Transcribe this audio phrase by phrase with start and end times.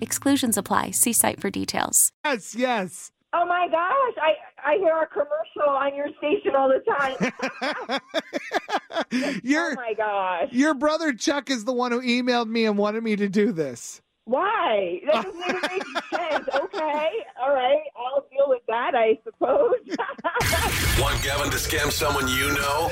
[0.00, 0.92] Exclusions apply.
[0.92, 2.12] See site for details.
[2.24, 3.10] Yes, yes.
[3.34, 8.00] Oh my gosh, I I hear a commercial on your station all the time.
[9.42, 10.48] your oh my gosh.
[10.50, 14.00] your brother Chuck is the one who emailed me and wanted me to do this.
[14.28, 15.00] Why?
[15.06, 16.48] That doesn't even make sense.
[16.54, 17.08] Okay.
[17.40, 17.80] All right.
[17.96, 19.72] I'll deal with that, I suppose.
[21.00, 22.90] Want Gavin to scam someone you know?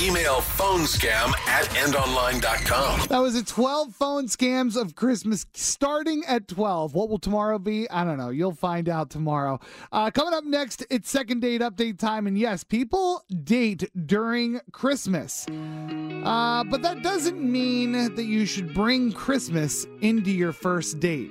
[0.00, 3.06] Email phone scam at endonline.com.
[3.08, 6.94] That was a 12 phone scams of Christmas starting at 12.
[6.94, 7.88] What will tomorrow be?
[7.90, 8.30] I don't know.
[8.30, 9.58] You'll find out tomorrow.
[9.90, 12.26] Uh, coming up next, it's second date update time.
[12.28, 15.46] And yes, people date during Christmas.
[15.48, 21.30] Uh, but that doesn't mean that you should bring Christmas into your first date.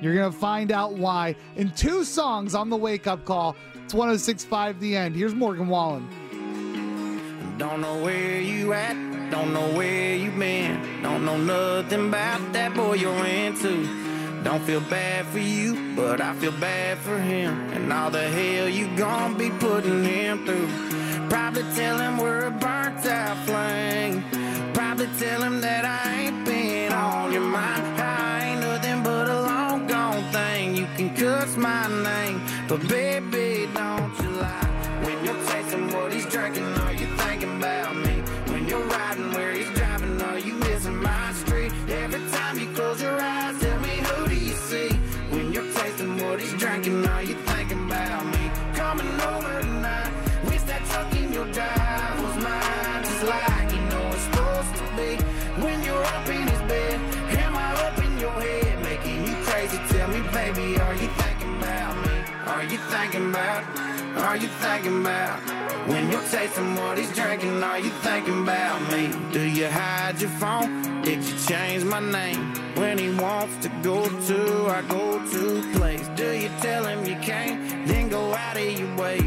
[0.00, 3.56] You're going to find out why in two songs on the wake up call.
[3.84, 5.16] It's 1065 The End.
[5.16, 6.08] Here's Morgan Wallen.
[7.58, 12.74] Don't know where you at, don't know where you been, don't know nothing about that
[12.74, 13.88] boy you're into.
[14.44, 18.68] Don't feel bad for you, but I feel bad for him and all the hell
[18.68, 20.68] you gonna be putting him through.
[21.30, 24.22] Probably tell him we're a burnt out flame.
[24.74, 27.95] Probably tell him that I ain't been on your mind.
[30.96, 35.00] Can cuss my name, but baby, don't you lie.
[35.04, 38.14] When you're tasting what he's drinking, are you thinking about me?
[38.50, 41.72] When you're riding where he's driving, are you missing my street?
[41.88, 44.88] Every time you close your eyes, tell me who do you see?
[45.32, 47.36] When you're tasting what he's drinking, are you
[63.36, 63.64] about?
[64.16, 65.40] Are you thinking about?
[65.88, 69.12] When you're tasting what he's drinking, are you thinking about me?
[69.32, 71.02] Do you hide your phone?
[71.02, 72.54] Did you change my name?
[72.74, 77.86] When he wants to go to our go-to place, do you tell him you can't?
[77.86, 79.25] Then go out of your way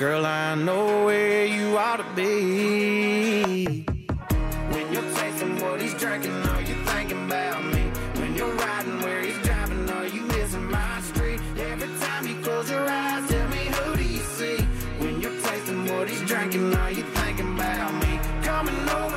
[0.00, 0.24] girl.
[0.24, 3.84] I know where you ought to be.
[4.72, 7.82] When you're tasting what he's drinking, are you thinking about me?
[8.18, 11.38] When you're riding where he's driving, are you missing my street?
[11.58, 14.56] Every time you close your eyes, tell me who do you see?
[15.00, 18.18] When you're tasting what he's drinking, are you thinking about me?
[18.42, 19.09] Coming over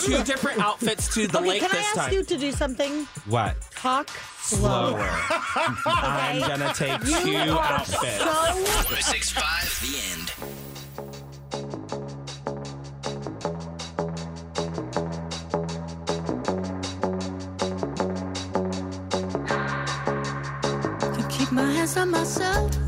[0.00, 2.12] two different outfits to the Okay, lake can I this ask time.
[2.12, 3.06] you to do something?
[3.26, 3.56] What?
[3.74, 4.08] Talk
[4.40, 4.98] slower.
[4.98, 5.76] Slower.
[5.86, 8.18] I'm gonna take You two are outfits.
[8.18, 11.38] so 1065 The End.
[21.14, 22.87] to keep my hands on myself.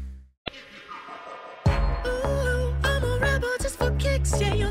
[4.31, 4.70] For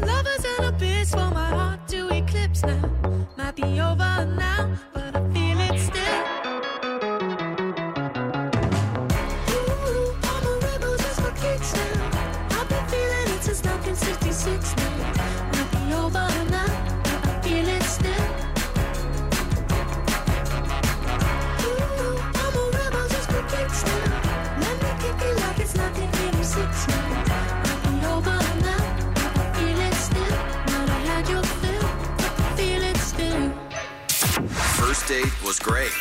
[35.70, 35.92] date was great.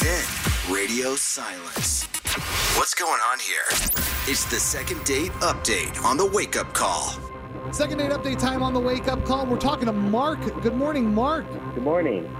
[0.00, 2.04] Then radio silence.
[2.76, 3.62] What's going on here?
[4.26, 7.14] It's the second date update on the wake up call.
[7.72, 9.46] Second date update time on the wake up call.
[9.46, 10.40] We're talking to Mark.
[10.62, 11.46] Good morning, Mark.
[11.74, 12.34] Good morning.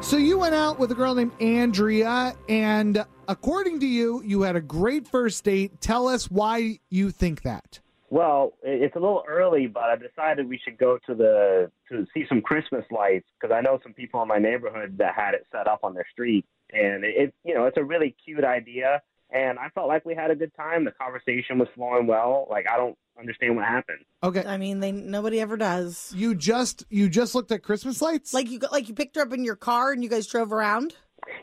[0.00, 4.54] So you went out with a girl named Andrea, and according to you, you had
[4.54, 5.80] a great first date.
[5.80, 7.80] Tell us why you think that.
[8.10, 12.24] Well, it's a little early, but I decided we should go to the to see
[12.28, 15.66] some Christmas lights because I know some people in my neighborhood that had it set
[15.66, 19.58] up on their street, and it, it you know it's a really cute idea, and
[19.58, 20.84] I felt like we had a good time.
[20.84, 22.46] The conversation was flowing well.
[22.50, 24.04] Like I don't understand what happened.
[24.22, 24.44] Okay.
[24.46, 26.12] I mean, they nobody ever does.
[26.16, 28.32] You just you just looked at Christmas lights?
[28.32, 30.52] Like you got like you picked her up in your car and you guys drove
[30.52, 30.94] around.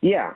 [0.01, 0.33] Yeah.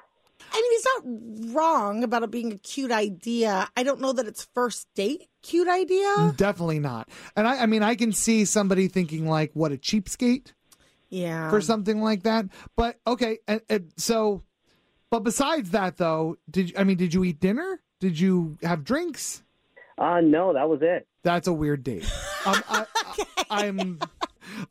[0.51, 3.69] I mean, he's not wrong about it being a cute idea.
[3.75, 6.33] I don't know that it's first date cute idea.
[6.35, 7.09] Definitely not.
[7.35, 10.53] And I, I mean, I can see somebody thinking like, "What a cheapskate."
[11.09, 11.49] Yeah.
[11.49, 12.45] For something like that.
[12.75, 14.43] But okay, and, and so,
[15.09, 17.81] but besides that, though, did I mean, did you eat dinner?
[17.99, 19.43] Did you have drinks?
[19.97, 21.07] Uh, no, that was it.
[21.23, 22.09] That's a weird date.
[22.45, 23.99] Um, I, I, I'm.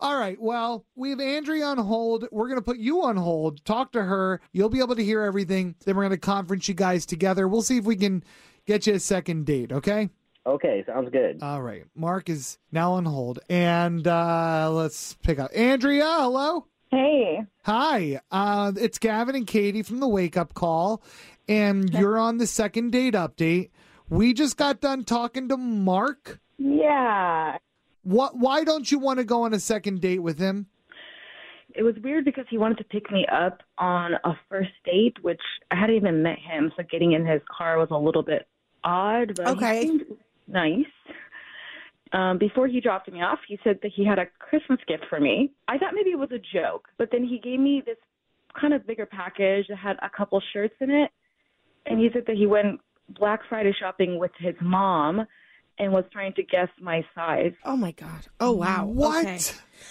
[0.01, 0.41] All right.
[0.41, 2.27] Well, we have Andrea on hold.
[2.31, 3.65] We're going to put you on hold.
[3.65, 4.41] Talk to her.
[4.53, 5.75] You'll be able to hear everything.
[5.85, 7.49] Then we're going to conference you guys together.
[7.49, 8.25] We'll see if we can
[8.67, 9.73] get you a second date.
[9.73, 10.11] Okay.
[10.47, 11.43] Okay, sounds good.
[11.43, 11.85] All right.
[11.95, 16.07] Mark is now on hold, and uh, let's pick up Andrea.
[16.07, 16.67] Hello.
[16.91, 17.41] Hey.
[17.65, 18.21] Hi.
[18.31, 21.03] Uh, it's Gavin and Katie from the Wake Up Call,
[21.49, 23.71] and you're on the second date update.
[24.09, 26.41] We just got done talking to Mark.
[26.57, 27.59] Yeah.
[28.03, 28.37] What?
[28.39, 30.67] Why don't you want to go on a second date with him?
[31.75, 35.41] It was weird because he wanted to pick me up on a first date, which
[35.71, 38.49] I hadn't even met him, so getting in his car was a little bit
[38.85, 39.35] odd.
[39.37, 39.81] But Okay.
[39.83, 40.03] he seemed
[40.47, 40.87] nice.
[42.13, 45.21] Um, before he dropped me off, he said that he had a Christmas gift for
[45.21, 45.53] me.
[45.69, 47.99] I thought maybe it was a joke, but then he gave me this
[48.59, 51.11] kind of bigger package that had a couple shirts in it,
[51.85, 55.27] and he said that he went Black Friday shopping with his mom
[55.79, 57.53] and was trying to guess my size.
[57.65, 58.27] Oh my god.
[58.41, 58.87] Oh wow.
[58.87, 59.25] What?
[59.27, 59.39] Okay.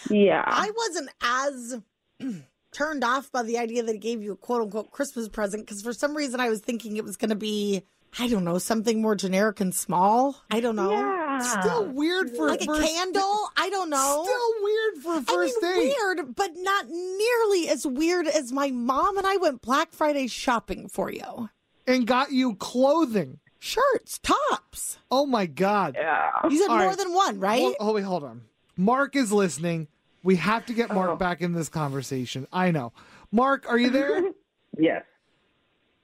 [0.09, 0.43] Yeah.
[0.45, 1.77] I wasn't as
[2.71, 5.81] turned off by the idea that he gave you a quote unquote Christmas present because
[5.81, 7.83] for some reason I was thinking it was going to be
[8.19, 10.41] I don't know something more generic and small.
[10.49, 10.91] I don't know.
[10.91, 11.39] Yeah.
[11.39, 13.49] Still weird for like a a first candle.
[13.55, 14.25] I don't know.
[14.25, 15.95] Still weird for a I first mean, date.
[15.97, 20.87] weird, but not nearly as weird as my mom and I went Black Friday shopping
[20.87, 21.49] for you.
[21.85, 23.39] And got you clothing.
[23.59, 24.99] Shirts, tops.
[25.09, 25.95] Oh my god.
[25.97, 26.31] Yeah.
[26.49, 26.97] You said All more right.
[26.97, 27.59] than one, right?
[27.61, 28.41] Hold, oh wait, hold on.
[28.75, 29.87] Mark is listening.
[30.23, 32.47] We have to get Mark back in this conversation.
[32.51, 32.93] I know.
[33.31, 34.21] Mark, are you there?
[34.79, 35.03] Yes.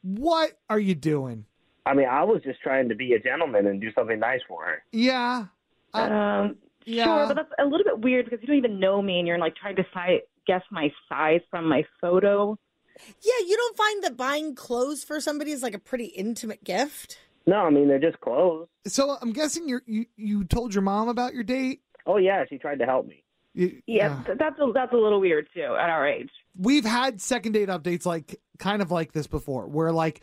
[0.01, 1.45] what are you doing?
[1.85, 4.65] I mean, I was just trying to be a gentleman and do something nice for
[4.65, 4.83] her.
[4.91, 5.45] Yeah.
[5.93, 6.55] Um,
[6.85, 7.03] yeah.
[7.05, 9.37] Sure, but that's a little bit weird because you don't even know me and you're
[9.37, 12.57] like trying to si- guess my size from my photo.
[13.21, 17.19] Yeah, you don't find that buying clothes for somebody is like a pretty intimate gift?
[17.45, 18.67] No, I mean they're just clothes.
[18.87, 21.81] So I'm guessing you you you told your mom about your date.
[22.05, 23.23] Oh yeah, she tried to help me.
[23.53, 26.29] You- Yeah, uh, th- that's a, that's a little weird too at our age.
[26.57, 30.21] we've had second date updates like kind of like this before where like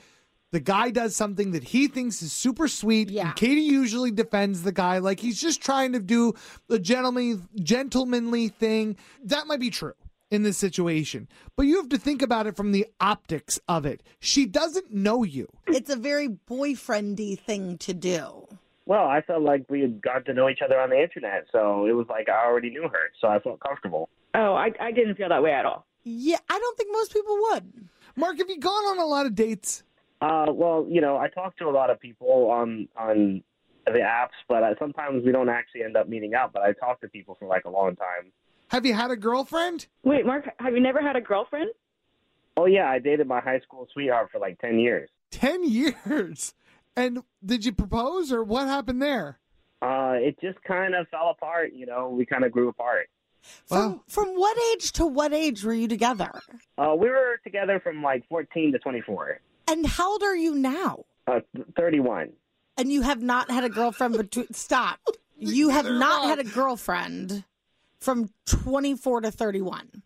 [0.52, 3.28] the guy does something that he thinks is super sweet Yeah.
[3.28, 6.32] and katie usually defends the guy like he's just trying to do
[6.68, 9.94] the gentlemanly gentlemanly thing that might be true
[10.30, 14.02] in this situation but you have to think about it from the optics of it
[14.18, 18.46] she doesn't know you It's a very boyfriendy thing to do.
[18.87, 21.87] Well, I felt like we had got to know each other on the internet, so
[21.87, 24.08] it was like I already knew her, so I felt comfortable.
[24.34, 25.87] Oh, I I didn't feel that way at all.
[26.02, 27.88] Yeah, I don't think most people would.
[28.16, 29.82] mark have you gone on a lot of dates
[30.20, 33.42] Uh, well, you know, I talk to a lot of people on on
[33.87, 36.52] the apps, but I, sometimes we don't actually end up meeting up.
[36.52, 38.32] But I talk to people for like a long time.
[38.70, 41.70] Have you had a girlfriend Wait, Mark, have you never had a girlfriend?
[42.56, 45.08] Oh yeah, I dated my high school sweetheart for like ten years.
[45.30, 46.54] 10 years
[46.96, 49.38] and did you propose or what happened there
[49.80, 51.72] Uh, it just kind of fell apart.
[51.72, 53.08] You know, we kind of grew apart.
[53.66, 56.30] From from what age to what age were you together?
[56.76, 59.40] Uh, we were together from like fourteen to twenty four.
[59.66, 61.04] And how old are you now?
[61.26, 61.40] Uh,
[61.76, 62.32] thirty one.
[62.76, 65.00] And you have not had a girlfriend between stop.
[65.42, 67.44] You have not had a girlfriend
[68.00, 70.02] from 24 to 31.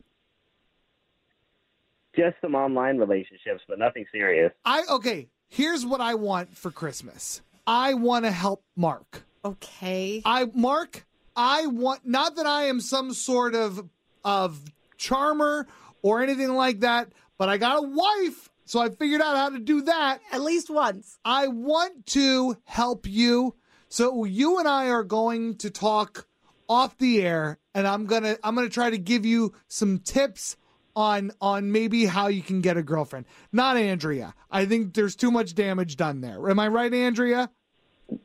[2.17, 4.53] Just some online relationships, but nothing serious.
[4.65, 5.29] I okay.
[5.49, 7.43] Here's what I want for Christmas.
[7.67, 9.25] I want to help Mark.
[9.45, 10.23] Okay.
[10.25, 11.07] I Mark.
[11.37, 13.89] I want not that I am some sort of
[14.25, 14.61] of
[14.97, 15.67] charmer
[16.03, 19.59] or anything like that, but I got a wife, so I figured out how to
[19.59, 21.19] do that at least once.
[21.25, 23.57] I want to help you.
[23.89, 26.27] So you and I are going to talk
[26.69, 29.99] off the air and I'm going to I'm going to try to give you some
[29.99, 30.57] tips
[30.97, 33.27] on on maybe how you can get a girlfriend.
[33.53, 34.35] Not Andrea.
[34.51, 36.49] I think there's too much damage done there.
[36.49, 37.51] Am I right, Andrea?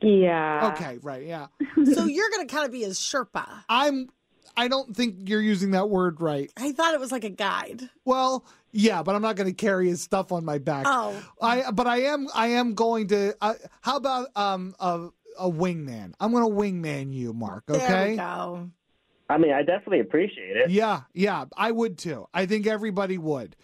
[0.00, 0.72] Yeah.
[0.74, 1.46] Okay, right, yeah.
[1.94, 3.46] so you're going to kind of be his Sherpa.
[3.68, 4.08] I'm
[4.56, 6.50] I don't think you're using that word right.
[6.56, 7.88] I thought it was like a guide.
[8.04, 10.84] Well, yeah, but I'm not going to carry his stuff on my back.
[10.86, 11.14] Oh.
[11.40, 16.12] I but I am I am going to uh, how about um a a wingman?
[16.20, 17.86] I'm going to wingman you, Mark, okay?
[17.86, 18.70] There we go.
[19.28, 20.70] I mean, I definitely appreciate it.
[20.70, 22.26] Yeah, yeah, I would too.
[22.34, 23.54] I think everybody would.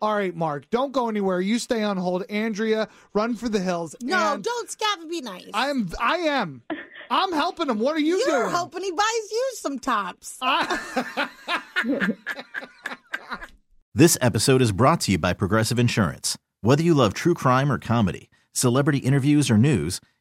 [0.00, 1.40] All right, Mark, don't go anywhere.
[1.40, 2.24] You stay on hold.
[2.28, 3.96] Andrea, run for the hills.
[4.02, 5.48] No, And don't scab and be nice.
[5.54, 6.62] I'm I am.
[7.10, 7.78] I'm helping him.
[7.78, 8.54] What are you You're doing?
[8.54, 10.38] hoping he buys you some tops.
[13.94, 16.36] This episode is brought to you by Progressive Insurance.
[16.60, 20.00] Whether you love true crime or comedy, celebrity interviews or news,